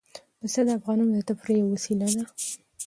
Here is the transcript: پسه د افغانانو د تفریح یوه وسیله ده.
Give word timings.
پسه 0.39 0.59
د 0.67 0.69
افغانانو 0.77 1.13
د 1.15 1.19
تفریح 1.29 1.57
یوه 1.61 1.71
وسیله 1.75 2.07
ده. 2.15 2.23